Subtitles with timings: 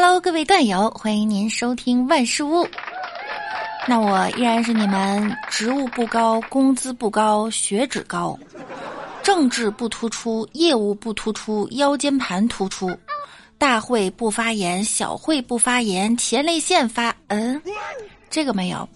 [0.00, 2.64] Hello，各位段友，欢迎您收听万事屋。
[3.88, 8.38] 那我依然是你们职务不高、工资不高、血脂高、
[9.24, 12.96] 政治不突出、业务不突出、腰间盘突出、
[13.58, 17.12] 大会不发言、小会不发言、前列腺发……
[17.26, 17.60] 嗯，
[18.30, 18.88] 这个没有。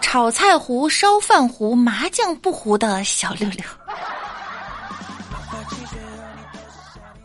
[0.00, 3.64] 炒菜糊、烧饭糊、麻将不糊的小六六。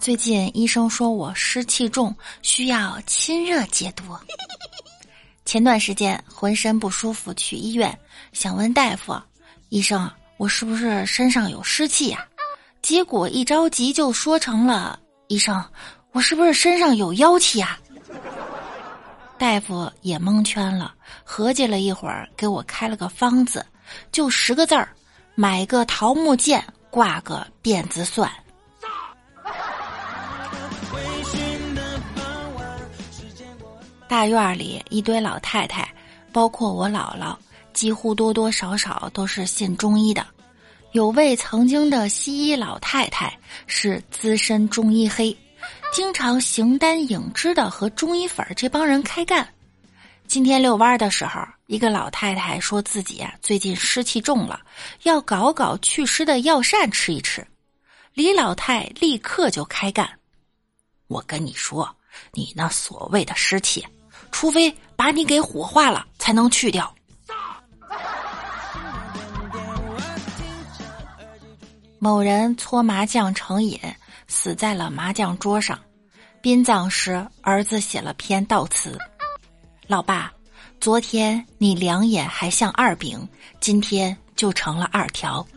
[0.04, 4.04] 最近医生说我湿气重，需要清热解毒。
[5.46, 7.98] 前段时间浑身不舒服，去医院
[8.34, 9.18] 想问大夫
[9.72, 12.28] ：“医生，我是不是身上有湿气呀？”
[12.84, 15.00] 结果一着急就说成了
[15.30, 15.64] ：“医生，
[16.12, 17.80] 我是不是身上有妖气呀？”
[19.40, 23.66] 大夫也蒙圈了，合计了一会儿，给我开了个方子，
[24.12, 24.90] 就十个字儿：
[25.34, 28.30] 买个桃木剑，挂个辫子蒜。
[34.14, 35.92] 大院里一堆老太太，
[36.32, 37.36] 包括我姥姥，
[37.74, 40.24] 几乎多多少少都是信中医的。
[40.92, 45.36] 有位曾经的西医老太太是资深中医黑，
[45.92, 49.52] 经常形单影只的和中医粉这帮人开干。
[50.28, 54.62] 今天遛弯的时候，一个老太太说自己啊最近湿气重了，
[55.02, 57.44] 要搞搞祛湿的药膳吃一吃。
[58.14, 60.08] 李老太立刻就开干
[61.10, 61.90] ：“我跟你说，
[62.32, 63.84] 你那所谓的湿气。”
[64.34, 66.94] 除非把你给火化了，才能去掉。
[72.00, 73.80] 某人搓麻将成瘾，
[74.28, 75.80] 死在了麻将桌上。
[76.42, 79.00] 殡葬时，儿子写了篇悼词
[79.88, 80.30] ：“老爸，
[80.82, 83.26] 昨天你两眼还像二饼，
[83.62, 85.48] 今天就成了二条。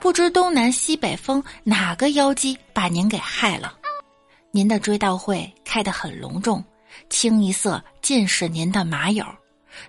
[0.00, 3.74] 不知东南西北风哪个妖姬把您给害了？
[4.50, 6.64] 您的追悼会开得很隆重。”
[7.08, 9.24] 清一色尽是您的马友，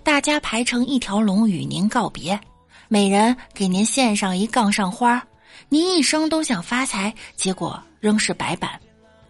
[0.04, 2.40] 大家排成一条龙与您告别，
[2.88, 5.22] 每人给您献上一杠上花。
[5.70, 8.80] 您一生都想发财，结果仍是白板。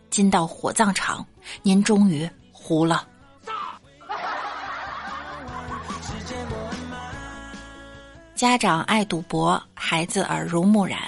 [0.10, 1.26] 今到火葬场，
[1.62, 3.08] 您终于糊了。
[8.36, 11.02] 家长爱赌博，孩子耳濡目染。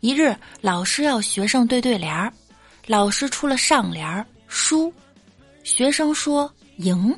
[0.00, 2.32] 一日，老师要学生对对联儿，
[2.86, 4.92] 老师出了上联儿输。
[5.64, 7.16] 学生说：“赢。”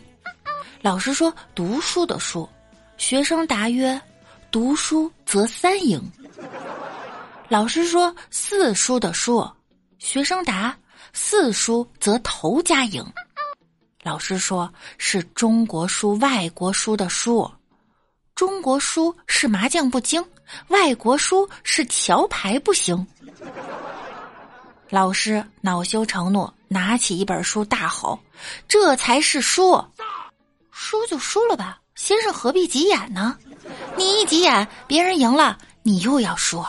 [0.82, 2.49] 老师说：“读书的书。”
[2.97, 4.00] 学生答曰
[4.50, 6.00] ：“读书则三赢。”
[7.49, 9.47] 老师说：“四书的书。”
[9.99, 10.77] 学生答
[11.12, 13.04] ：“四书则头家赢。”
[14.03, 17.50] 老师说：“是中国书，外国书的书。
[18.34, 20.22] 中国书是麻将不精，
[20.69, 23.06] 外国书是桥牌不行。”
[24.94, 26.49] 老师恼羞成怒。
[26.69, 28.19] 拿起一本书大吼
[28.69, 29.84] ：“这才是输！
[30.71, 33.37] 输就输了吧，先生何必急眼呢？
[33.97, 36.65] 你一急眼，别人赢了，你又要输。”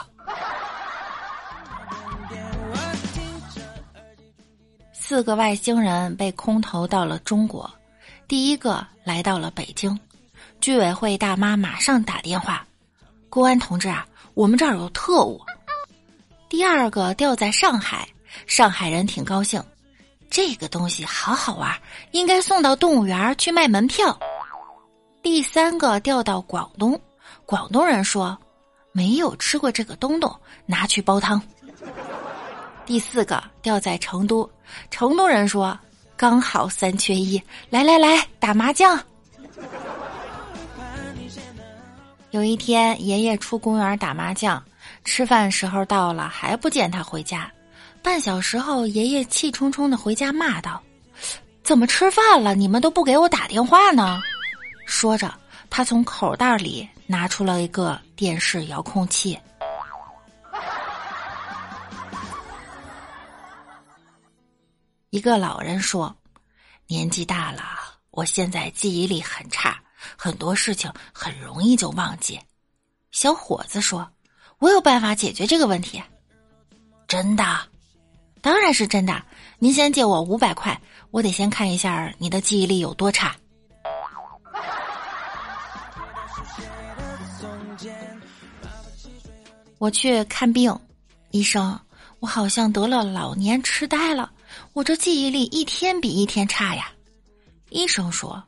[4.94, 7.72] 四个外星人被空投到了中国，
[8.28, 9.98] 第一个来到了北京，
[10.62, 12.66] 居委会大妈马上打电话
[13.30, 15.42] ：“公安同志啊，我们这儿有特务。”
[16.48, 18.08] 第二个掉在上海，
[18.46, 19.64] 上海人挺高兴。
[20.30, 21.74] 这个东西好好玩，
[22.12, 24.18] 应该送到动物园去卖门票。
[25.22, 27.00] 第三个调到广东，
[27.46, 28.38] 广东人说
[28.92, 30.36] 没有吃过这个东东，
[30.66, 31.42] 拿去煲汤。
[32.86, 34.50] 第四个调在成都，
[34.92, 35.78] 成都人说
[36.18, 39.00] 刚好三缺一，来来来打麻将。
[42.32, 44.62] 有一天，爷爷出公园打麻将，
[45.06, 47.50] 吃饭时候到了，还不见他回家。
[48.06, 50.80] 半小时后，爷爷气冲冲的回家骂道
[51.64, 54.22] ：“怎么吃饭了，你们都不给我打电话呢？”
[54.86, 55.34] 说着，
[55.72, 59.38] 他从口袋里拿出了一个电视遥控器。
[65.10, 66.16] 一个老人说
[66.86, 67.64] ：“年纪大了，
[68.12, 69.82] 我现在记忆力很差，
[70.16, 72.40] 很多事情很容易就忘记。”
[73.12, 74.08] 小伙子说
[74.60, 76.02] ：“我有办法解决这个问题。”
[77.10, 77.44] 真的。
[78.46, 79.24] 当然是真的，
[79.58, 83.36] 您先借我五百块，我得先看一下你的记忆力有多差。
[89.80, 90.80] 我去看病，
[91.32, 91.76] 医生，
[92.20, 94.32] 我好像得了老年痴呆了，
[94.74, 96.92] 我这记忆力一天比一天差呀。
[97.72, 98.44] 医生说，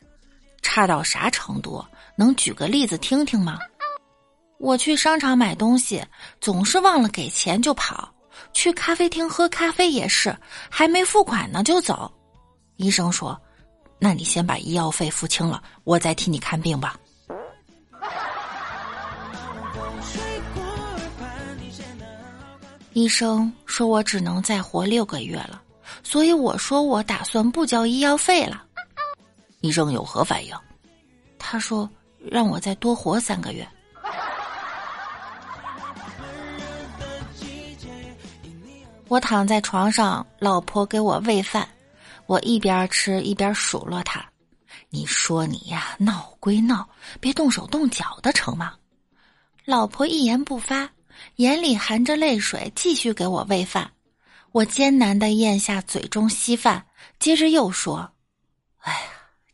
[0.62, 1.84] 差到啥程度？
[2.16, 3.58] 能举个例子听听吗？
[4.60, 6.06] 我去商场买东西，
[6.40, 8.14] 总是忘了给钱就跑。
[8.54, 10.36] 去咖啡厅喝咖啡也是，
[10.70, 12.12] 还没付款呢就走。
[12.76, 13.40] 医生说
[14.00, 17.00] ：“那你先把医药费付清了，我再替你看病吧。
[22.94, 25.62] ”医生说我只能再活六个月了，
[26.04, 28.64] 所以我说我打算不交医药费了。
[29.62, 30.56] 医生有何反应？
[31.40, 33.68] 他说让我再多活三个月。
[39.10, 41.68] 我躺在床上，老婆给我喂饭，
[42.26, 44.26] 我一边吃一边数落她
[44.90, 46.88] ：“你说你呀，闹归闹，
[47.22, 48.74] 别动手动脚的成吗？”
[49.64, 50.90] 老婆一言不发。
[51.38, 53.90] 眼里含着泪水，继续给我喂饭。
[54.52, 56.86] 我艰难的咽下嘴中稀饭，
[57.18, 58.08] 接着又说
[58.82, 59.00] ：“哎呀，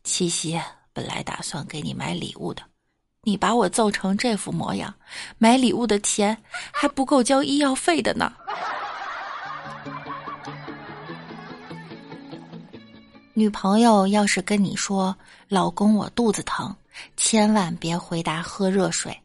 [0.02, 0.60] 七夕
[0.92, 2.62] 本来打算给你买礼物的，
[3.22, 4.92] 你把我揍成这副模样，
[5.38, 6.36] 买礼物的钱
[6.70, 8.30] 还不够交医药费的呢。”
[13.36, 15.16] 女朋友要是跟你说
[15.50, 16.72] ：“老公，我肚子疼”，
[17.16, 19.18] 千万别回答喝热水。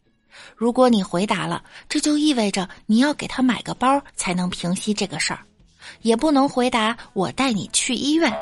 [0.56, 5.42] 如果你回答了，这就意味着你要给她买个包才能平息这个事儿，
[6.02, 8.36] 也不能回答我带你去医院。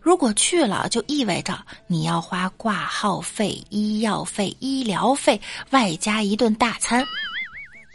[0.00, 5.38] 如果去了，就意味着你要花挂号费、医药费、医疗费，
[5.72, 7.04] 外加一顿大餐。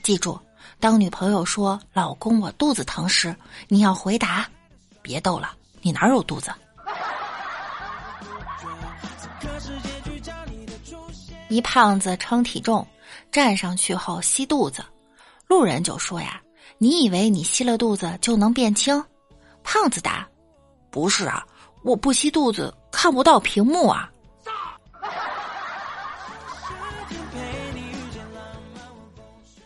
[0.04, 0.40] 记住，
[0.80, 3.36] 当女朋友说“老公，我肚子疼”时，
[3.68, 4.48] 你要回答
[5.02, 6.52] ：“别逗了，你哪有肚子？”
[11.50, 12.86] 一胖子称体重。
[13.32, 14.84] 站上去后吸肚子，
[15.48, 16.42] 路人就说呀
[16.78, 19.02] ：“你以为你吸了肚子就能变轻？”
[19.64, 20.28] 胖子答
[20.92, 21.46] ：“不是啊，
[21.84, 24.12] 我不吸肚子看不到屏幕啊。”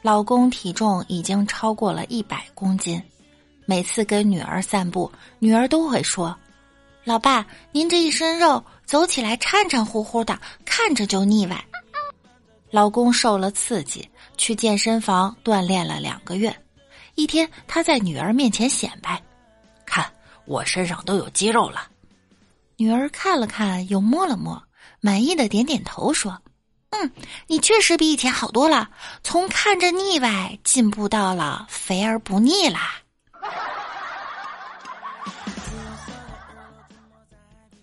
[0.04, 3.01] 老公体重已经超过了一百公斤，
[3.66, 6.36] 每次跟女儿散步，女儿都会说
[7.04, 11.66] ：“老爸，您这一身肉，走起来颤颤乎乎的，看着就腻歪。”
[12.71, 16.56] 老公受了刺激，去健身房锻炼了两个月。
[17.15, 19.21] 一天，他在女儿面前显摆
[19.85, 20.09] ：“看，
[20.45, 21.89] 我身上都有肌肉了。”
[22.77, 24.63] 女儿看了看，又摸了摸，
[25.01, 26.41] 满意的点点头，说
[26.91, 27.12] ：“嗯，
[27.47, 28.89] 你确实比以前好多了，
[29.21, 32.95] 从看着腻歪进步到了肥而不腻啦。”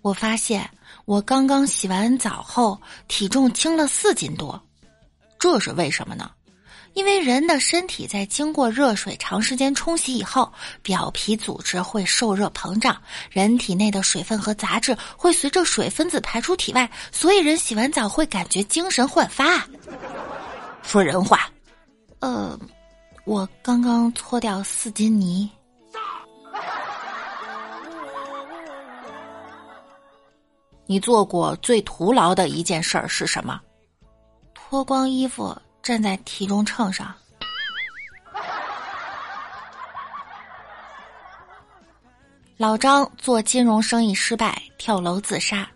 [0.00, 0.69] 我发现
[1.05, 4.58] 我刚刚洗完澡后，体重轻了四斤多。
[5.38, 6.31] 这是为什么呢？
[6.94, 10.50] 因为人的身体在经过热水长时间冲洗以后，
[10.82, 13.00] 表皮组织会受热膨胀，
[13.31, 19.64] 人体内的水分和杂质会随着水分子排出体外，所以人洗完澡会感觉精神焕发。
[20.82, 21.49] 说人话，
[22.20, 22.58] 呃，
[23.26, 25.49] 我刚刚搓掉四斤泥。
[30.87, 33.61] 你做过最徒劳的一件事儿是什么？
[34.70, 37.15] 脱光衣服站在体重秤上，
[42.59, 45.67] 老张做金融生意失败，跳楼自杀。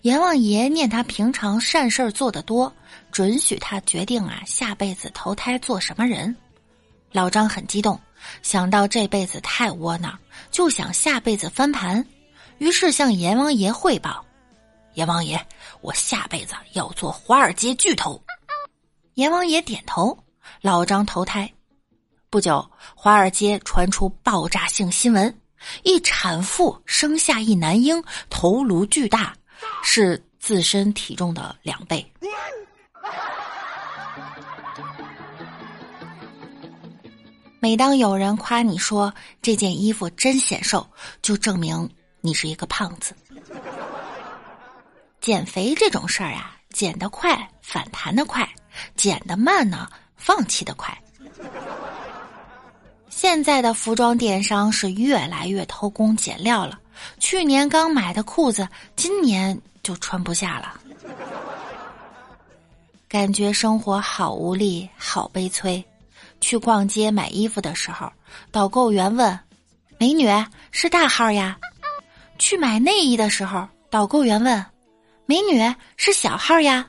[0.00, 2.72] 阎王爷念他平常善事儿做得多，
[3.12, 6.34] 准许他决定啊下辈子投胎做什么人。
[7.12, 8.00] 老张很激动，
[8.40, 10.18] 想到这辈子太窝囊，
[10.50, 12.02] 就想下辈子翻盘，
[12.56, 14.24] 于是向阎王爷汇报
[14.96, 15.38] ：“阎王爷，
[15.82, 18.18] 我下辈子要做华尔街巨头。”
[19.18, 20.16] 阎王爷点头，
[20.60, 21.52] 老张投胎。
[22.30, 25.36] 不久，华尔街传出爆炸性新闻：
[25.82, 29.34] 一产妇生下一男婴，头颅巨大，
[29.82, 32.12] 是自身体重的两倍。
[37.58, 40.88] 每当有人夸你说这件衣服真显瘦，
[41.20, 43.16] 就证明你是一个胖子。
[45.20, 48.48] 减肥这种事儿啊，减得快，反弹的快。
[48.96, 50.96] 减的慢呢，放弃的快。
[53.08, 56.78] 现在的服装电商是越来越偷工减料了。
[57.18, 60.80] 去年刚买的裤子，今年就穿不下了。
[63.08, 65.84] 感觉生活好无力，好悲催。
[66.40, 68.12] 去逛街买衣服的时候，
[68.52, 69.36] 导购员问
[69.98, 70.28] ：“美女
[70.70, 71.58] 是大号呀？”
[72.38, 74.64] 去买内衣的时候，导购员问
[75.26, 76.86] ：“美女是小号呀？”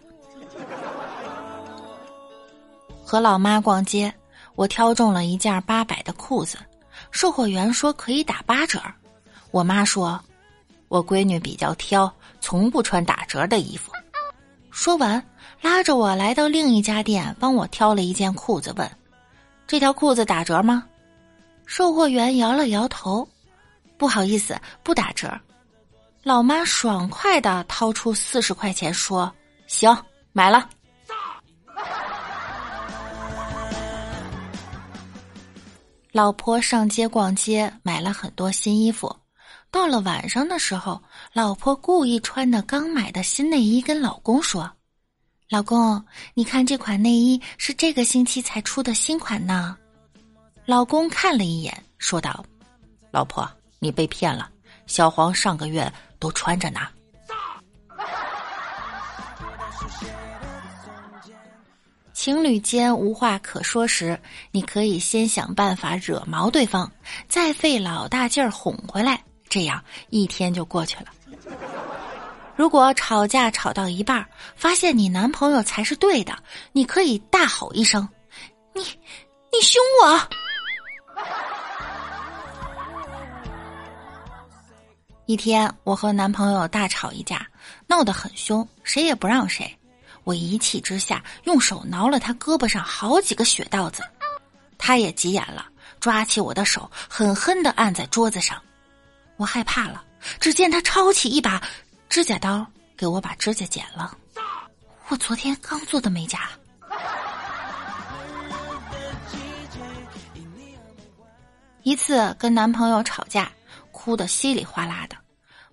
[3.09, 4.13] 和老妈逛街，
[4.53, 6.59] 我挑中了一件八百的裤子，
[7.09, 8.79] 售货员说可以打八折。
[9.49, 10.23] 我妈说，
[10.89, 13.91] 我闺女比较挑，从不穿打折的衣服。
[14.69, 15.25] 说完，
[15.59, 18.87] 拉着我来到另一家店，帮我挑了一件裤子，问
[19.65, 20.85] ：“这条裤子打折吗？”
[21.65, 23.27] 售货员摇了摇头
[23.97, 25.27] ：“不好意思，不打折。”
[26.21, 29.33] 老妈爽快的掏出四十块钱说
[29.65, 29.97] ：“行，
[30.31, 30.69] 买了。”
[36.19, 39.15] 老婆上街逛街，买了很多新衣服。
[39.71, 44.69] 到了晚上的时候，老婆故意穿的刚买的新内衣，跟老公说
[45.49, 49.77] ：“老公，你看这款内衣是这个星期才出的新款呢。”
[50.67, 52.43] 老公看了一眼，说道
[53.11, 53.49] ：“老婆，
[53.79, 54.51] 你被骗了，
[54.87, 56.81] 小黄上个月都穿着呢。”
[62.19, 64.19] 情侣间无话可说时，
[64.51, 66.91] 你可以先想办法惹毛对方，
[67.29, 71.05] 再费老大劲儿哄回来，这样一天就过去了。
[72.57, 76.37] 如果吵架吵到一半，发现你男朋友才是对的，
[76.73, 78.05] 你可以大吼一声
[78.75, 80.21] ：“你，你凶我！”
[85.25, 87.47] 一天，我和男朋友大吵一架，
[87.87, 89.73] 闹得很凶，谁也不让谁。
[90.29, 94.03] 我一气之下，用手挠了他胳膊上好几个血道子，
[94.77, 95.65] 他也急眼了，
[95.99, 98.61] 抓起我的手，狠狠的按在桌子上。
[99.37, 100.03] 我害怕了，
[100.39, 101.59] 只见他抄起一把
[102.09, 102.63] 指甲刀，
[102.95, 104.15] 给我把指甲剪了。
[105.07, 106.47] 我昨天刚做的美甲。
[111.81, 113.51] 一次跟男朋友吵架，
[113.91, 115.15] 哭得稀里哗啦的，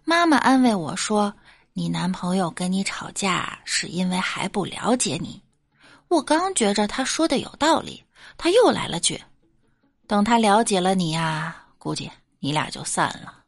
[0.02, 1.30] 妈妈安慰我说。
[1.78, 5.42] 你男朋友跟你吵架是因为还不了解你，
[6.08, 8.02] 我刚觉着他说的有道理，
[8.38, 9.22] 他又来了句
[10.08, 13.44] ：“等他了解了你呀，估计你俩就散了。”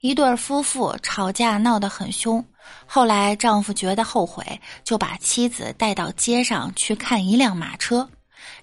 [0.00, 2.44] 一对夫妇吵架闹得很凶，
[2.84, 8.10] 后来丈夫觉得后悔，就把妻子带到街上去看一辆马车，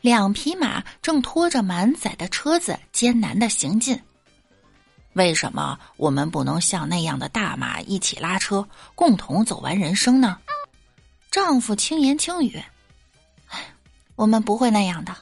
[0.02, 3.98] 两匹马正拖着满载的车子艰难的行进。
[5.16, 10.38] 为什么我们不能像那样的大马一起拉车，共同走完人生呢？
[11.32, 12.62] 丈夫轻言轻语
[13.48, 13.66] ：“哎，
[14.18, 15.16] 我们不会那样的。”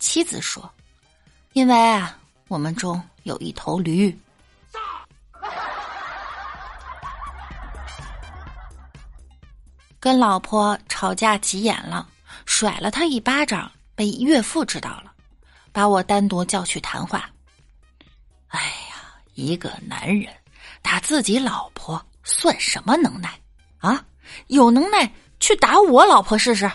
[0.00, 0.72] 妻子说
[1.52, 4.18] ：“因为啊，我们中有一头驴。”
[10.00, 12.08] 跟老婆吵架急眼了，
[12.46, 15.12] 甩了他一巴掌，被岳父知道了，
[15.72, 17.28] 把我单独叫去谈话。
[18.48, 18.86] 哎。
[19.40, 20.30] 一个男人
[20.82, 23.30] 打自己老婆算什么能耐
[23.78, 24.04] 啊？
[24.48, 26.70] 有能耐去打我老婆试试！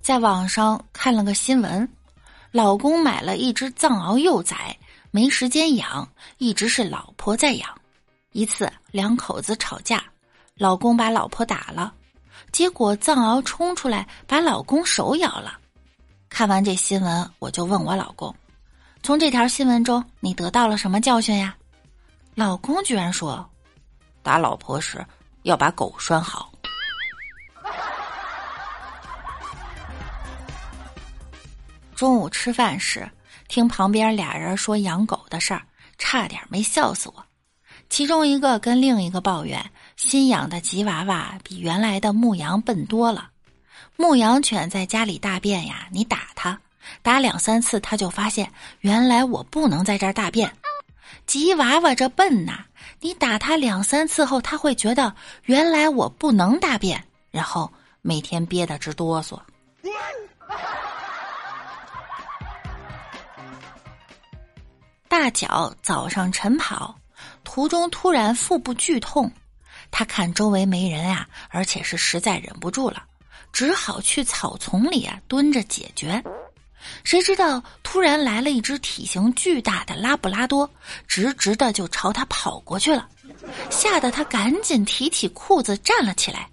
[0.00, 1.86] 在网上看了个新闻，
[2.50, 4.74] 老公买了一只藏獒幼崽，
[5.10, 6.08] 没时间养，
[6.38, 7.68] 一直是老婆在养。
[8.32, 10.02] 一次两口子吵架，
[10.54, 11.92] 老公把老婆打了，
[12.52, 15.58] 结果藏獒冲出来把老公手咬了。
[16.28, 18.34] 看完这新闻，我就问我老公
[19.02, 21.56] ：“从这条新闻中，你得到了什么教训呀？”
[22.36, 23.48] 老公居然说
[24.22, 25.04] ：“打老婆时
[25.42, 26.52] 要把狗拴好。
[31.96, 33.10] ”中午吃饭时，
[33.48, 35.62] 听旁边俩人说养狗的事儿，
[35.98, 37.24] 差点没笑死我。
[37.90, 43.30] 其中一个跟另一个抱怨，新养的吉娃娃比原来的牧羊笨多了。
[44.00, 46.56] 牧羊犬在家里大便呀，你打它，
[47.02, 50.48] 打两三次，它就发现原来我不能在这儿大便。
[51.26, 52.64] 吉娃娃这笨呐，
[53.00, 55.12] 你打它两三次后，它会觉得
[55.46, 57.68] 原来我不能大便，然后
[58.00, 59.36] 每天憋得直哆嗦。
[65.08, 66.96] 大脚早上晨跑，
[67.42, 69.28] 途中突然腹部剧痛，
[69.90, 73.02] 他看周围没人呀，而且是实在忍不住了。
[73.52, 76.22] 只好去草丛里啊蹲着解决，
[77.02, 80.68] 谁知道突然来了一只体型巨大的拉布拉多，
[81.06, 83.08] 直直的就朝他跑过去了，
[83.70, 86.48] 吓得他赶紧提起裤子站了起来。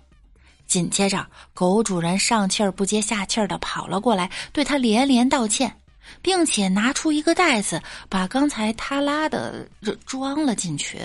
[0.66, 5.80] 紧接着，狗主人上气儿不接下气儿的跑了过来，对他连连道歉，
[6.24, 9.70] 并且拿出一个袋子，把刚才他拉的
[10.08, 11.00] 装了进去，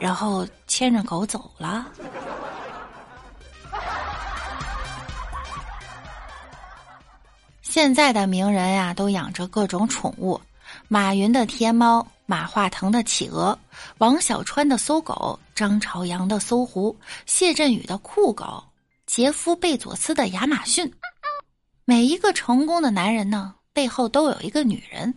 [0.00, 1.86] 然后牵着狗走了。
[7.74, 10.40] 现在的名人呀，都养着各种宠物：
[10.86, 13.58] 马云的天猫、马化腾的企鹅、
[13.98, 18.62] 王小川的搜狗、张朝阳的搜狐、谢振宇的酷狗、
[19.06, 20.88] 杰夫贝佐斯的亚马逊。
[21.84, 25.12] 每一个成功的男人呢，背后都有一个女人，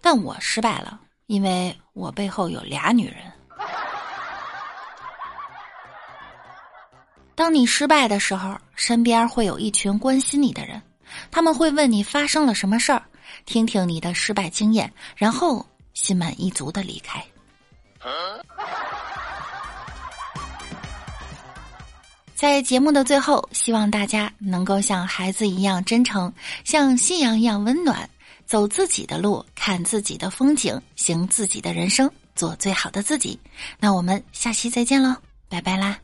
[0.00, 3.18] 但我失败了，因为我背后有俩女人。
[7.36, 10.82] 当你失败的时候，身边会有一群关心你的人，
[11.30, 13.02] 他们会问你发生了什么事儿，
[13.46, 15.64] 听听你的失败经验，然后
[15.94, 17.24] 心满意足的离开。
[22.34, 26.32] 在节目的最后，希望大家能够像孩子一样真诚，
[26.64, 28.10] 像信仰一样温暖，
[28.46, 33.38] 走自己的路，看自己的风景，行自己的人生，做最好的自己。
[33.78, 35.14] 那我们下期再见喽，
[35.48, 35.96] 拜拜啦！